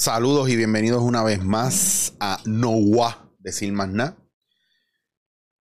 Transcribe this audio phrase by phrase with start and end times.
[0.00, 4.16] Saludos y bienvenidos una vez más a Noah, decir más nada.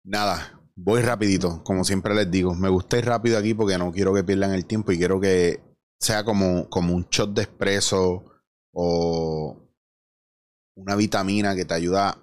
[0.04, 2.54] Nada, voy rapidito, como siempre les digo.
[2.54, 5.62] Me gusta ir rápido aquí porque no quiero que pierdan el tiempo y quiero que
[5.98, 8.22] sea como, como un shot de espresso
[8.72, 9.56] o
[10.74, 12.22] una vitamina que te ayuda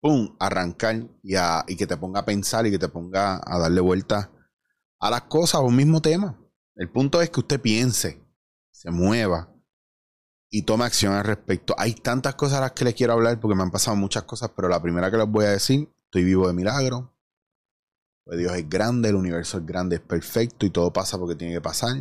[0.00, 3.40] pum, a arrancar y, a, y que te ponga a pensar y que te ponga
[3.44, 4.30] a darle vuelta
[5.00, 6.40] a las cosas o un mismo tema.
[6.76, 8.24] El punto es que usted piense,
[8.70, 9.51] se mueva
[10.54, 11.74] y tome acción al respecto.
[11.78, 14.50] Hay tantas cosas a las que les quiero hablar porque me han pasado muchas cosas,
[14.54, 17.10] pero la primera que les voy a decir, estoy vivo de milagro.
[18.24, 21.54] Pues Dios es grande, el universo es grande, es perfecto y todo pasa porque tiene
[21.54, 21.96] que pasar.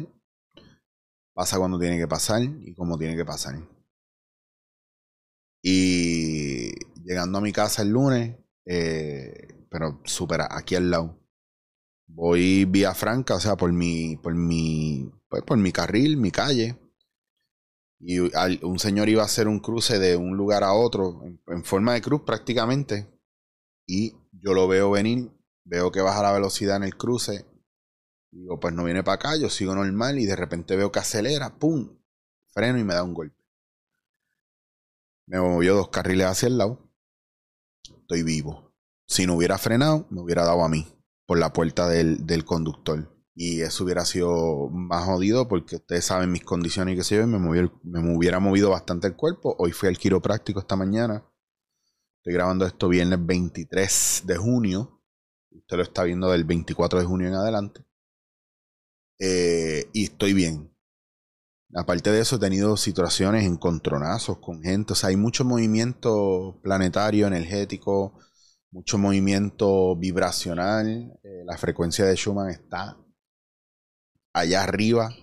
[1.34, 3.56] Pasa cuando tiene que pasar y como tiene que pasar.
[5.64, 6.72] Y
[7.06, 11.18] llegando a mi casa el lunes, eh, pero súper aquí al lado.
[12.06, 16.81] Voy vía franca, o sea, por mi, por mi, pues, por mi carril, mi calle.
[18.04, 21.94] Y un señor iba a hacer un cruce de un lugar a otro, en, forma
[21.94, 23.08] de cruz prácticamente.
[23.86, 25.32] Y yo lo veo venir,
[25.64, 27.46] veo que baja la velocidad en el cruce.
[28.32, 31.60] Digo, pues no viene para acá, yo sigo normal y de repente veo que acelera,
[31.60, 31.96] ¡pum!
[32.50, 33.38] Freno y me da un golpe.
[35.28, 36.92] Me movió dos carriles hacia el lado.
[37.84, 38.74] Estoy vivo.
[39.06, 40.88] Si no hubiera frenado, me hubiera dado a mí
[41.28, 43.11] por la puerta del, del conductor.
[43.34, 47.26] Y eso hubiera sido más jodido porque ustedes saben mis condiciones y que se yo,
[47.28, 49.56] me, me hubiera movido bastante el cuerpo.
[49.58, 51.26] Hoy fui al quiropráctico esta mañana.
[52.18, 55.02] Estoy grabando esto viernes 23 de junio.
[55.52, 57.86] Usted lo está viendo del 24 de junio en adelante.
[59.20, 60.72] Eh, y estoy bien.
[61.74, 64.94] Aparte de eso, he tenido situaciones, encontronazos con gente.
[64.94, 68.20] O sea, hay mucho movimiento planetario, energético,
[68.72, 71.18] mucho movimiento vibracional.
[71.24, 72.98] Eh, la frecuencia de Schumann está
[74.34, 75.16] allá arriba.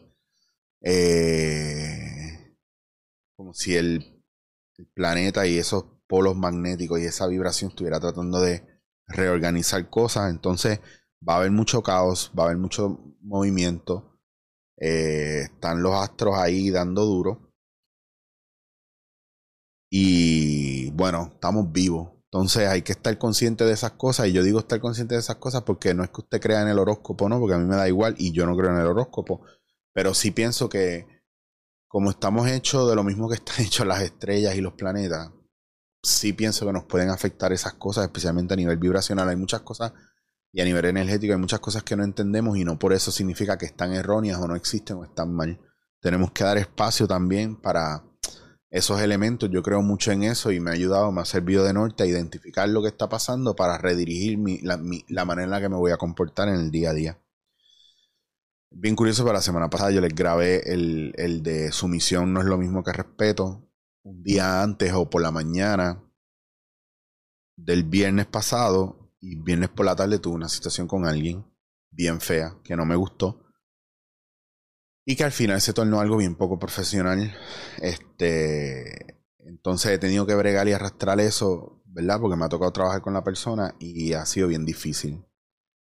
[0.82, 2.56] Eh,
[3.36, 4.14] como si el,
[4.94, 8.64] planeta y esos polos magnéticos y esa vibración estuviera tratando de
[9.06, 10.30] reorganizar cosas.
[10.30, 10.80] Entonces
[11.26, 14.20] va a haber mucho caos, va a haber mucho movimiento.
[14.76, 17.52] Eh, están los astros ahí dando duro.
[19.90, 22.17] Y bueno, estamos vivos.
[22.30, 24.26] Entonces hay que estar consciente de esas cosas.
[24.28, 26.68] Y yo digo estar consciente de esas cosas porque no es que usted crea en
[26.68, 27.40] el horóscopo, ¿no?
[27.40, 29.42] Porque a mí me da igual y yo no creo en el horóscopo.
[29.94, 31.06] Pero sí pienso que
[31.88, 35.30] como estamos hechos de lo mismo que están hechos las estrellas y los planetas,
[36.02, 39.28] sí pienso que nos pueden afectar esas cosas, especialmente a nivel vibracional.
[39.28, 39.92] Hay muchas cosas
[40.52, 43.58] y a nivel energético hay muchas cosas que no entendemos y no por eso significa
[43.58, 45.58] que están erróneas o no existen o están mal.
[46.00, 48.04] Tenemos que dar espacio también para
[48.70, 49.50] esos elementos.
[49.50, 52.06] Yo creo mucho en eso y me ha ayudado, me ha servido de norte a
[52.06, 55.96] identificar lo que está pasando para redirigir la, manera en la que me voy a
[55.96, 57.18] comportar en el día a día.
[58.70, 62.46] Bien curioso, para la semana pasada yo les grabé el, el de sumisión no es
[62.46, 63.64] lo mismo que respeto.
[64.02, 66.02] Un día antes o por la mañana
[67.56, 71.44] del viernes pasado y viernes por la tarde tuve una situación con alguien
[71.90, 73.47] bien fea, que no me gustó.
[75.08, 77.34] Y que al final se tornó algo bien poco profesional.
[77.80, 79.16] Este.
[79.38, 82.20] Entonces he tenido que bregar y arrastrar eso, ¿verdad?
[82.20, 85.24] Porque me ha tocado trabajar con la persona y ha sido bien difícil.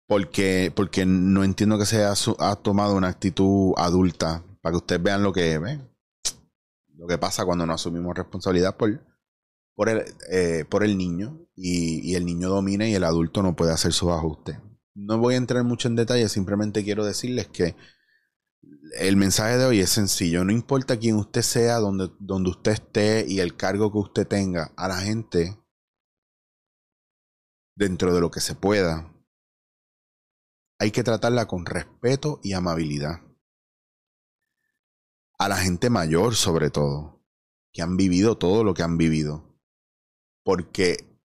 [0.08, 4.42] Porque, porque no entiendo que se ha tomado una actitud adulta.
[4.60, 5.60] Para que ustedes vean lo que.
[6.96, 9.00] Lo que pasa cuando no asumimos responsabilidad por,
[9.76, 13.70] por el, eh, por el niño y, el niño domina y el adulto no puede
[13.70, 14.56] hacer sus ajustes.
[14.92, 17.76] No voy a entrar mucho en detalle, simplemente quiero decirles que
[18.98, 20.44] el mensaje de hoy es sencillo.
[20.44, 24.72] No importa quién usted sea, donde, donde usted esté y el cargo que usted tenga,
[24.76, 25.58] a la gente,
[27.76, 29.12] dentro de lo que se pueda,
[30.78, 33.20] hay que tratarla con respeto y amabilidad.
[35.38, 37.22] A la gente mayor, sobre todo,
[37.72, 39.54] que han vivido todo lo que han vivido
[40.44, 41.18] porque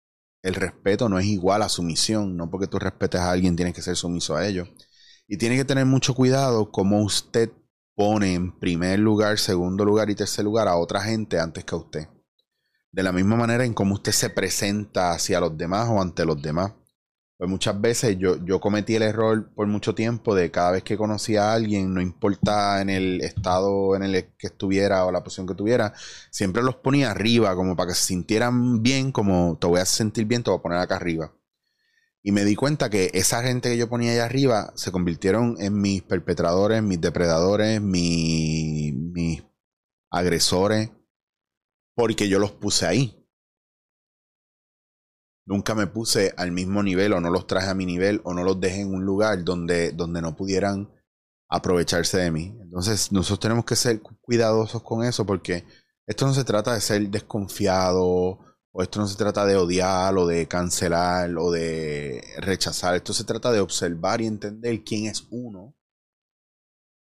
[0.43, 3.83] el respeto no es igual a sumisión, no porque tú respetes a alguien tienes que
[3.83, 4.69] ser sumiso a ellos.
[5.29, 7.51] Y tiene que tener mucho cuidado como usted
[7.97, 11.79] pone en primer lugar, segundo lugar y tercer lugar a otra gente antes que a
[11.79, 12.09] usted.
[12.93, 16.41] De la misma manera en cómo usted se presenta hacia los demás o ante los
[16.41, 16.73] demás.
[17.39, 20.97] Pues muchas veces yo, yo cometí el error por mucho tiempo de cada vez que
[20.97, 25.47] conocía a alguien, no importa en el estado en el que estuviera o la posición
[25.47, 25.93] que tuviera,
[26.31, 30.25] siempre los ponía arriba, como para que se sintieran bien, como te voy a sentir
[30.25, 31.31] bien, te voy a poner acá arriba.
[32.27, 35.81] Y me di cuenta que esa gente que yo ponía allá arriba se convirtieron en
[35.81, 39.45] mis perpetradores, mis depredadores, mis,
[40.11, 40.91] agresores,
[41.95, 43.25] porque yo los puse ahí.
[45.47, 48.43] Nunca me puse al mismo nivel o no los traje a mi nivel o no
[48.43, 50.93] los dejé en un lugar donde, donde no pudieran
[51.49, 52.59] aprovecharse de mí.
[52.61, 55.65] Entonces nosotros tenemos que ser cuidadosos con eso porque
[56.09, 58.41] Esto no se trata de ser desconfiado,
[58.79, 62.95] o esto no se trata de odiar, o de cancelar, o de rechazar.
[62.95, 65.75] Esto se trata de observar y entender quién es uno,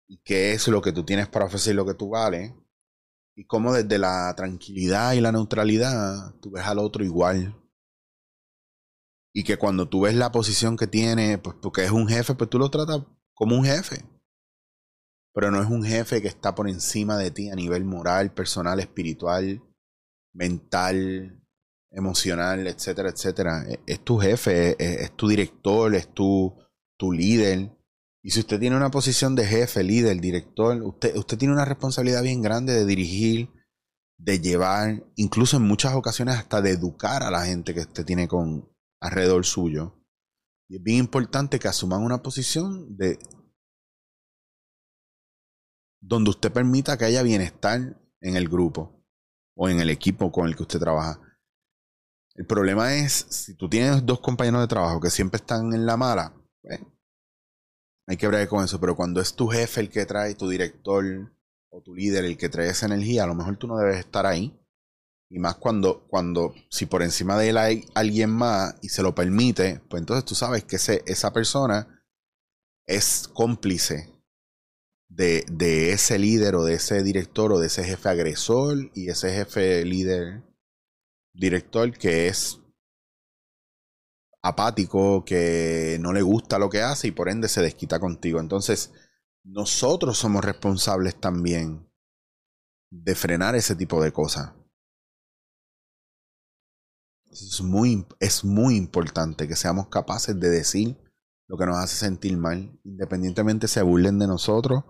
[0.07, 2.51] y qué es lo que tú tienes para ofrecer, lo que tú vales,
[3.35, 7.55] y cómo desde la tranquilidad y la neutralidad tú ves al otro igual.
[9.31, 12.49] Y que cuando tú ves la posición que tiene, pues porque es un jefe, pues
[12.49, 13.03] tú lo tratas
[13.35, 14.03] como un jefe
[15.31, 18.79] pero no es un jefe que está por encima de ti a nivel moral, personal,
[18.79, 19.61] espiritual,
[20.33, 21.38] mental,
[21.91, 23.63] emocional, etcétera, etcétera.
[23.67, 26.55] E, es, tu jefe, es, tu director, es tu,
[26.97, 27.75] tu líder.
[28.21, 32.23] Y si usted tiene una posición de jefe, líder, director, usted, usted tiene una responsabilidad
[32.23, 33.49] bien grande de dirigir,
[34.17, 38.27] de llevar, incluso en muchas ocasiones hasta de educar a la gente que usted tiene
[38.27, 38.69] con
[38.99, 39.95] alrededor suyo.
[40.67, 43.17] Y es bien importante que asuman una posición de,
[46.01, 49.05] donde usted permita que haya bienestar en el grupo
[49.55, 51.21] o en el equipo con el que usted trabaja.
[52.39, 55.97] El problema es, si tú tienes dos compañeros de trabajo que siempre están en la
[55.97, 56.79] mala, pues,
[58.07, 61.03] hay que bregar con eso, pero cuando es tu jefe el que trae, tu director
[61.69, 64.25] o tu líder el que trae esa energía, a lo mejor tú no debes estar
[64.25, 64.57] ahí.
[65.29, 69.13] Y más cuando, cuando si por encima de él hay alguien más y se lo
[69.13, 72.05] permite, pues entonces tú sabes que esa persona
[72.87, 74.13] es cómplice
[75.09, 79.83] de, ese líder o de ese director o de ese jefe agresor y ese jefe
[79.83, 80.48] líder
[81.39, 82.59] director que es
[84.41, 88.39] apático, que no le gusta lo que hace y por ende se desquita contigo.
[88.39, 88.91] Entonces,
[89.43, 91.89] nosotros somos responsables también
[92.91, 94.53] de frenar ese tipo de cosas.
[97.31, 100.97] Es muy, es muy importante que seamos capaces de decir
[101.47, 104.83] lo que nos hace sentir mal, independientemente se burlen de nosotros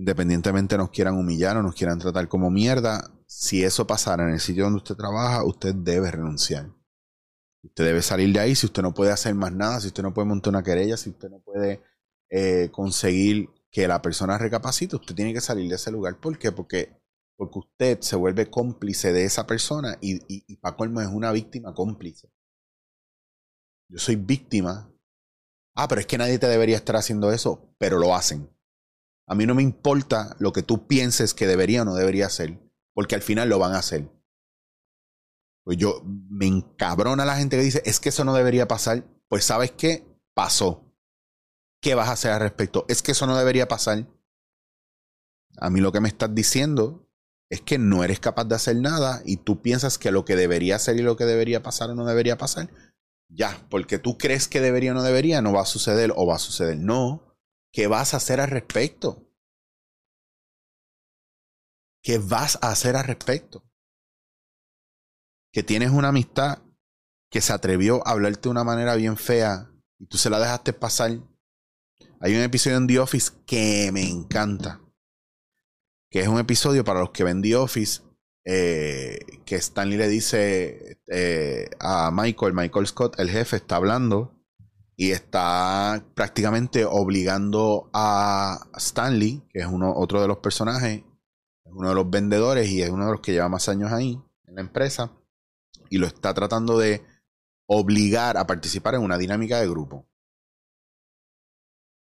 [0.00, 4.40] independientemente nos quieran humillar o nos quieran tratar como mierda, si eso pasara en el
[4.40, 6.68] sitio donde usted trabaja, usted debe renunciar.
[7.62, 10.12] Usted debe salir de ahí si usted no puede hacer más nada, si usted no
[10.12, 11.80] puede montar una querella, si usted no puede
[12.28, 16.18] eh, conseguir que la persona recapacite, usted tiene que salir de ese lugar.
[16.18, 16.50] ¿Por qué?
[16.50, 17.00] Porque,
[17.36, 21.72] porque usted se vuelve cómplice de esa persona y, y, para colmo es una víctima
[21.72, 22.32] cómplice.
[23.88, 24.92] Yo soy víctima.
[25.76, 28.50] Ah, pero es que nadie te debería estar haciendo eso, pero lo hacen.
[29.28, 32.58] A mí no me importa lo que tú pienses que debería o no debería hacer,
[33.00, 34.10] porque al final lo van a hacer.
[35.64, 39.06] Pues yo me encabrona la gente que dice, es que eso no debería pasar.
[39.26, 40.84] Pues sabes qué, pasó.
[41.80, 42.84] ¿Qué vas a hacer al respecto?
[42.90, 44.06] Es que eso no debería pasar.
[45.56, 47.08] A mí lo que me estás diciendo
[47.48, 50.76] es que no eres capaz de hacer nada y tú piensas que lo que debería
[50.76, 52.68] hacer y lo que debería pasar o no debería pasar,
[53.30, 56.34] ya, porque tú crees que debería o no debería, no va a suceder o va
[56.34, 56.76] a suceder.
[56.76, 57.30] No,
[57.72, 59.29] ¿Qué vas a hacer al respecto?
[62.02, 63.64] ¿Qué vas a hacer al respecto?
[65.52, 66.62] Que tienes una amistad
[67.30, 70.72] que se atrevió a hablarte de una manera bien fea y tú se la dejaste
[70.72, 71.18] pasar.
[72.20, 74.80] Hay un episodio en The Office que me encanta.
[76.10, 78.02] Que es un episodio para los que ven The Office.
[78.44, 84.34] Eh, que Stanley le dice eh, a Michael, Michael Scott, el jefe, está hablando
[84.96, 91.04] y está prácticamente obligando a Stanley, que es uno, otro de los personajes,
[91.64, 94.20] es uno de los vendedores y es uno de los que lleva más años ahí
[94.46, 95.12] en la empresa,
[95.88, 97.04] y lo está tratando de
[97.66, 100.08] obligar a participar en una dinámica de grupo.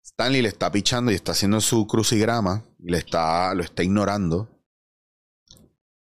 [0.02, 4.48] Stanley le está pichando y está haciendo su crucigrama y le está, lo está ignorando.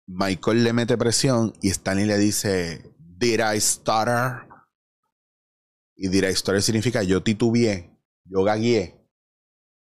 [0.07, 4.53] Michael le mete presión y Stanley le dice, Did I stutter?
[5.95, 8.99] y dirá historia significa yo titubeé, yo gagué.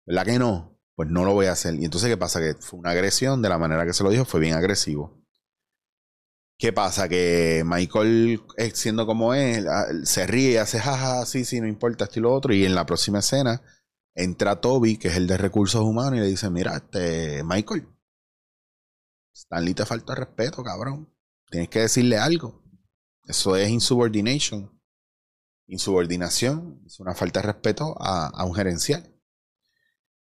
[0.05, 0.74] ¿Verdad que no?
[0.95, 1.75] Pues no lo voy a hacer.
[1.75, 2.39] Y entonces, ¿qué pasa?
[2.39, 5.21] Que fue una agresión, de la manera que se lo dijo, fue bien agresivo.
[6.57, 7.09] ¿Qué pasa?
[7.09, 12.05] Que Michael, eh, siendo como es, ah, se ríe, hace jaja, sí, sí, no importa
[12.05, 12.53] esto y lo otro.
[12.53, 13.61] Y en la próxima escena
[14.13, 17.87] entra Toby, que es el de recursos humanos, y le dice: Mira, este, Michael,
[19.33, 21.13] Stanley te falta respeto, cabrón.
[21.49, 22.63] Tienes que decirle algo.
[23.27, 24.75] Eso es insubordination
[25.67, 29.14] insubordinación, es una falta de respeto a, un gerencial.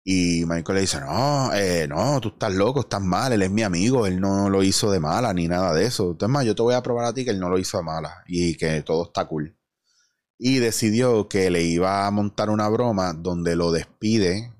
[0.04, 3.62] Y Michael le dice, no, eh, no, tú estás loco, estás mal, él es mi
[3.62, 6.10] amigo, él no lo hizo de mala ni nada de eso.
[6.10, 7.84] Entonces, más, yo te voy a probar a ti que él no lo hizo de
[7.84, 9.56] mala y que todo está cool.
[10.38, 14.52] Y decidió que le iba a montar una broma donde lo despide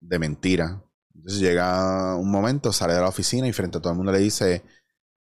[0.00, 0.82] de mentira.
[1.14, 4.18] Entonces llega un momento, sale de la oficina y frente a todo el mundo le
[4.18, 4.64] dice,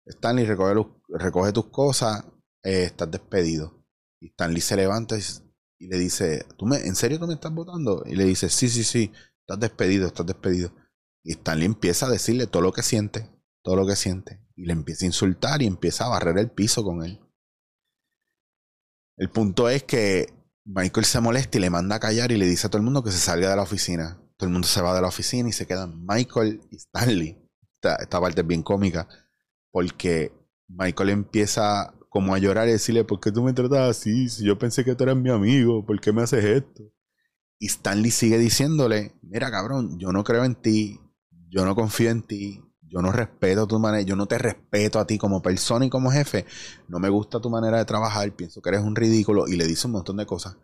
[0.05, 0.75] Stanley, recoge,
[1.09, 2.23] recoge tus cosas,
[2.63, 3.83] eh, estás despedido.
[4.21, 8.03] Y Stanley se levanta y, le dice, ¿Tú me, ¿en serio tú me estás votando?
[8.05, 9.11] Y le dice, sí, sí, sí,
[9.47, 10.73] estás despedido, estás despedido.
[11.23, 13.29] Y Stanley empieza a decirle todo lo que siente,
[13.63, 14.41] todo lo que siente.
[14.55, 17.21] y le empieza a insultar y empieza a barrer el piso con él.
[19.17, 20.33] El punto es que
[20.65, 23.03] Michael se molesta y le manda a callar y le dice a todo el mundo
[23.03, 24.19] que se salga de la oficina.
[24.35, 27.37] Todo el mundo se va de la oficina y se quedan Michael y Stanley.
[27.81, 29.07] Esta, parte es bien cómica
[29.71, 30.33] porque
[30.67, 34.27] Michael empieza como a llorar y decirle, ¿por qué tú me tratas así?
[34.27, 36.83] Si yo pensé que tú eras mi amigo, ¿por qué me haces esto?
[37.59, 40.99] Y Stanley sigue diciéndole, mira cabrón, yo no creo en ti,
[41.49, 45.07] yo no confío en ti, yo no respeto tu manera, yo no te respeto a
[45.07, 46.45] ti como persona y como jefe,
[46.87, 49.87] no me gusta tu manera de trabajar, pienso que eres un ridículo y le dice
[49.87, 50.57] un montón de cosas.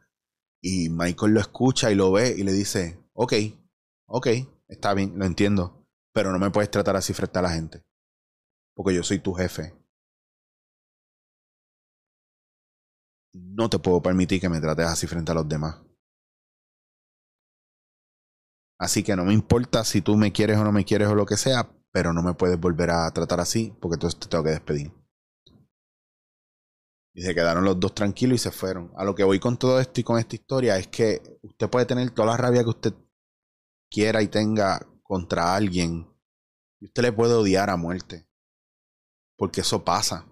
[0.61, 3.33] Y Michael lo escucha y lo ve y le dice, ok,
[4.07, 4.27] ok,
[4.67, 7.83] está bien, lo entiendo, pero no me puedes tratar así frente a la gente,
[8.75, 9.73] porque yo soy tu jefe.
[13.33, 15.77] No te puedo permitir que me trates así frente a los demás.
[18.83, 21.25] Así que no me importa si tú me quieres o no me quieres o lo
[21.25, 24.49] que sea, pero no me puedes volver a tratar así porque entonces te tengo que
[24.49, 24.91] despedir.
[27.15, 28.91] Y se quedaron los dos tranquilos y se fueron.
[28.97, 31.85] A lo que voy con todo esto y con esta historia es que usted puede
[31.85, 32.93] tener toda la rabia que usted
[33.89, 36.05] quiera y tenga contra alguien.
[36.81, 38.27] Y usted le puede odiar a muerte.
[39.37, 40.27] Porque eso pasa.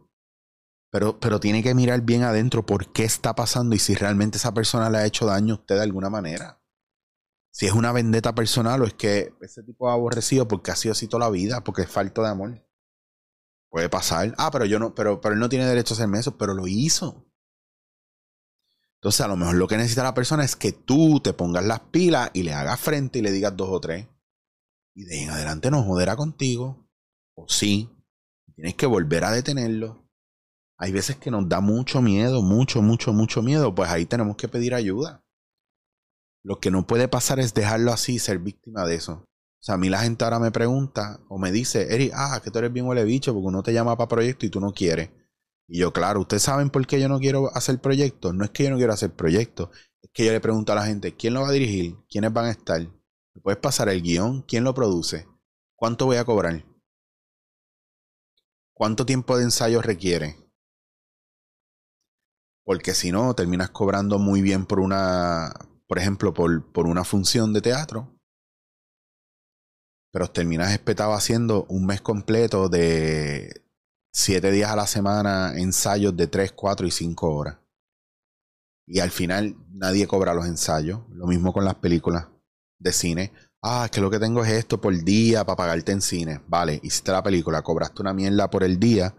[0.91, 4.53] Pero, pero tiene que mirar bien adentro por qué está pasando y si realmente esa
[4.53, 6.61] persona le ha hecho daño a usted de alguna manera
[7.51, 10.93] si es una vendetta personal o es que ese tipo es aborrecido porque ha sido
[10.93, 12.65] así toda la vida, porque es falta de amor.
[13.70, 14.34] Puede pasar.
[14.38, 16.67] Ah, pero yo no, pero, pero él no tiene derecho a hacerme eso, pero lo
[16.67, 17.25] hizo.
[18.96, 21.79] Entonces, a lo mejor lo que necesita la persona es que tú te pongas las
[21.79, 24.08] pilas y le hagas frente y le digas dos o tres.
[24.93, 26.88] Y de ahí en adelante no joderá contigo.
[27.36, 27.89] O sí.
[28.55, 30.08] Tienes que volver a detenerlo.
[30.77, 33.74] Hay veces que nos da mucho miedo, mucho, mucho, mucho miedo.
[33.74, 35.25] Pues ahí tenemos que pedir ayuda.
[36.43, 39.25] Lo que no puede pasar es dejarlo así y ser víctima de eso.
[39.62, 42.50] O sea, a mí la gente ahora me pregunta o me dice, Eric, ah, que
[42.50, 45.12] tú eres bien huele bicho porque uno te llama para proyecto y tú no quieres.
[45.67, 48.33] Y yo, claro, ¿ustedes saben por qué yo no quiero hacer proyectos?
[48.33, 49.69] No es que yo no quiero hacer proyectos,
[50.01, 51.95] es que yo le pregunto a la gente, ¿quién lo va a dirigir?
[52.10, 52.81] ¿Quiénes van a estar?
[52.81, 54.41] ¿Me puedes pasar el guion?
[54.41, 55.27] ¿Quién lo produce?
[55.75, 56.65] ¿Cuánto voy a cobrar?
[58.74, 60.38] ¿Cuánto tiempo de ensayo requiere?
[62.63, 65.53] Porque si no, terminas cobrando muy bien por una,
[65.91, 68.17] por ejemplo, por, por una función de teatro,
[70.10, 73.65] pero terminas espetado haciendo un mes completo de
[74.10, 77.57] siete días a la semana, ensayos de tres, cuatro y cinco horas.
[78.88, 81.01] Y al final nadie cobra los ensayos.
[81.10, 82.29] Lo mismo con las películas
[82.79, 83.33] de cine.
[83.62, 86.41] Ah, es que lo que tengo es esto por día para pagarte en cine.
[86.48, 89.13] Vale, hiciste la película, cobraste una mierda por el día,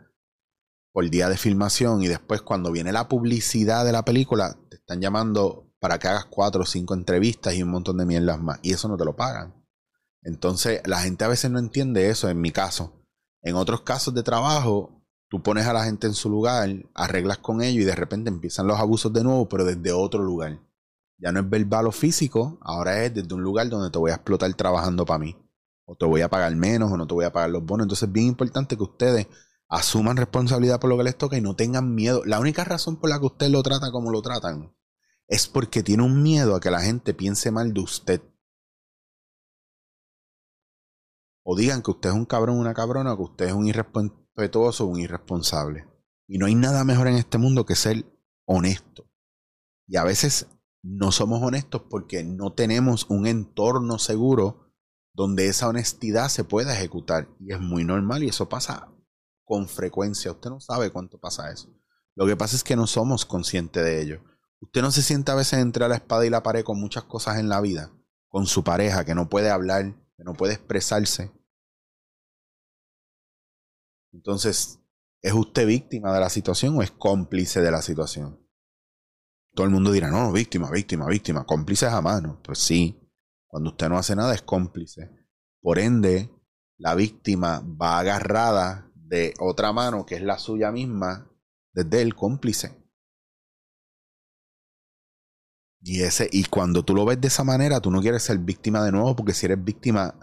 [0.91, 5.03] por día de filmación, y después cuando viene la publicidad de la película, te están
[5.03, 8.61] llamando para que hagas cuatro o cinco entrevistas y un montón de mierdas más.
[8.63, 9.53] Y eso no te lo pagan.
[10.23, 13.05] Entonces, la gente a veces no entiende eso, en mi caso.
[13.43, 17.63] En otros casos de trabajo, tú pones a la gente en su lugar, arreglas con
[17.63, 20.61] ellos y de repente empiezan los abusos de nuevo, pero desde otro lugar.
[21.19, 24.15] Ya no es verbal o físico, ahora es desde un lugar donde te voy a
[24.15, 25.37] explotar trabajando para mí.
[25.85, 27.87] O te voy a pagar menos o no te voy a pagar los bonos.
[27.87, 29.27] Entonces es bien importante que ustedes
[29.69, 32.23] asuman responsabilidad por lo que les toca y no tengan miedo.
[32.25, 34.73] La única razón por la que usted lo trata como lo tratan
[35.29, 38.23] es porque tiene un miedo a que la gente piense mal de usted.
[41.45, 44.87] O digan que usted es un cabrón, una cabrona, o que usted es un irrespetuoso
[44.87, 45.87] un irresponsable.
[46.27, 48.05] Y no hay nada mejor en este mundo que ser
[48.47, 49.11] honesto.
[49.87, 50.47] Y a veces
[50.83, 54.73] no somos honestos porque no tenemos un entorno seguro
[55.15, 57.29] donde esa honestidad se pueda ejecutar.
[57.41, 58.93] Y es muy normal y eso pasa
[59.45, 60.33] con frecuencia.
[60.33, 61.69] Usted no sabe cuánto pasa eso.
[62.15, 64.25] Lo que pasa es que no somos conscientes de ello.
[64.63, 67.39] Usted no se siente a veces entre la espada y la pared con muchas cosas
[67.39, 67.93] en la vida,
[68.29, 71.33] con su pareja que no puede hablar, que no puede expresarse.
[74.13, 74.79] Entonces,
[75.21, 78.41] ¿es usted víctima de la situación o es cómplice de la situación?
[79.53, 82.41] Todo el mundo dirá, no, víctima, víctima, víctima, cómplice jamás, ¿no?
[82.41, 83.11] Pues sí,
[83.49, 85.11] cuando usted no hace nada es cómplice.
[85.61, 86.31] Por ende,
[86.79, 91.29] la víctima va agarrada de otra mano que es la suya misma
[91.73, 92.82] desde el cómplice.
[95.85, 98.85] Y, ese, y cuando tú lo ves de esa manera, tú no quieres ser víctima
[98.85, 100.15] de nuevo, porque si eres víctima,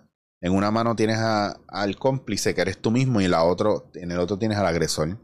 [0.41, 4.11] en una mano tienes al cómplice, que eres tú mismo, y en, la otro, en
[4.11, 5.17] el otro tienes al agresor.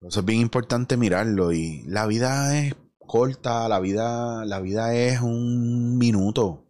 [0.00, 1.52] Eso es bien importante mirarlo.
[1.52, 6.62] Y la vida es corta, la vida, la vida es un minuto.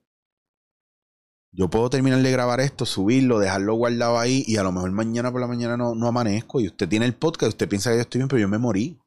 [1.52, 5.30] Yo puedo terminar de grabar esto, subirlo, dejarlo guardado ahí, y a lo mejor mañana
[5.30, 6.61] por la mañana no, no amanezco.
[6.61, 8.99] Y usted tiene el podcast, usted piensa que yo estoy bien, pero yo me morí.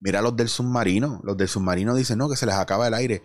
[0.00, 1.20] Mira los del submarino.
[1.24, 3.22] Los del submarino dicen, no, que se les acaba el aire.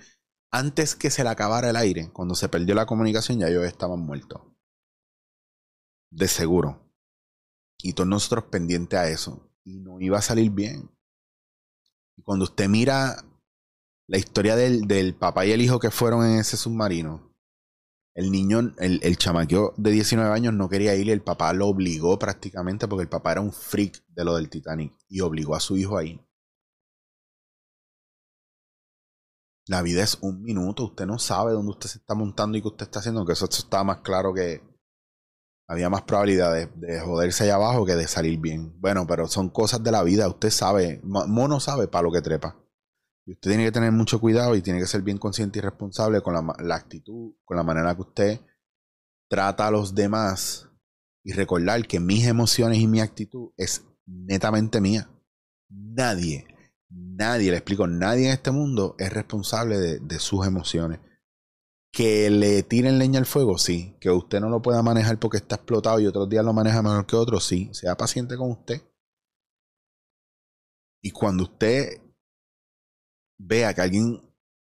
[0.51, 3.99] Antes que se le acabara el aire, cuando se perdió la comunicación, ya ellos estaban
[3.99, 4.41] muertos.
[6.11, 6.91] De seguro.
[7.81, 9.49] Y todos nosotros pendientes a eso.
[9.63, 10.89] Y no iba a salir bien.
[12.17, 13.23] Y cuando usted mira
[14.07, 17.31] la historia del, del papá y el hijo que fueron en ese submarino,
[18.13, 21.67] el niño, el, el chamaqueo de 19 años no quería ir y el papá lo
[21.67, 25.61] obligó prácticamente porque el papá era un freak de lo del Titanic y obligó a
[25.61, 26.19] su hijo a ir.
[29.71, 32.67] La vida es un minuto, usted no sabe dónde usted se está montando y qué
[32.67, 34.61] usted está haciendo, que eso, está más claro que
[35.65, 38.77] había más probabilidad de, de, joderse allá abajo que de salir bien.
[38.81, 42.57] Bueno, pero son cosas de la vida, usted sabe, mono sabe para lo que trepa.
[43.25, 46.19] Y usted tiene que tener mucho cuidado y tiene que ser bien consciente y responsable
[46.19, 48.41] con la, actitud, con la manera que usted
[49.29, 50.67] trata a los demás
[51.23, 55.09] y recordar que mis emociones y mi actitud es netamente mía.
[55.69, 56.45] Nadie,
[56.91, 60.99] nadie, le explico, nadie en este mundo es responsable de, sus emociones.
[61.91, 63.97] Que le tiren leña al fuego, sí.
[63.99, 67.05] Que usted no lo pueda manejar porque está explotado y otros días lo maneja mejor
[67.05, 67.69] que otros, sí.
[67.73, 68.81] Sea paciente con usted.
[71.01, 72.01] Y cuando usted
[73.37, 74.21] vea que alguien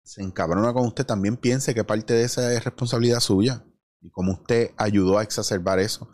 [0.02, 3.64] se encabrona con usted, también piense que parte de esa es responsabilidad suya
[4.00, 6.08] y cómo usted ayudó a exacerbar eso.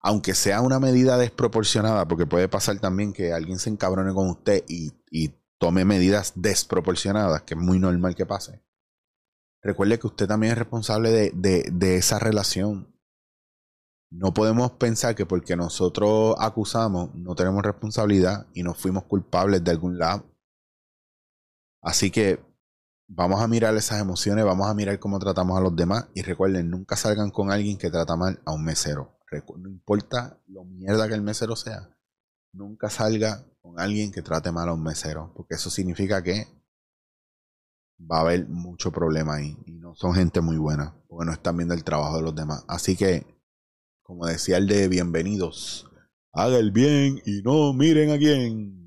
[0.00, 4.64] Aunque sea una medida desproporcionada, porque puede pasar también que alguien se encabrone con usted
[4.68, 4.92] y
[5.62, 8.60] tome medidas desproporcionadas, que es muy normal que pase.
[9.62, 12.92] Recuerde que usted también es responsable de, de, de esa relación.
[14.10, 19.70] No podemos pensar que porque nosotros acusamos no tenemos responsabilidad y nos fuimos culpables de
[19.70, 20.34] algún lado.
[21.80, 22.44] Así que
[23.06, 26.70] vamos a mirar esas emociones, vamos a mirar cómo tratamos a los demás y recuerden,
[26.70, 29.16] nunca salgan con alguien que trata mal a un mesero.
[29.58, 31.88] No importa lo mierda que el mesero sea,
[32.52, 36.46] nunca salga con alguien que trate mal a un mesero, porque eso significa que
[38.00, 41.56] va a haber mucho problema ahí y no son gente muy buena, porque no están
[41.56, 42.64] viendo el trabajo de los demás.
[42.68, 43.26] Así que,
[44.02, 45.88] como decía el de bienvenidos,
[46.32, 48.81] haga el bien y no miren a quién.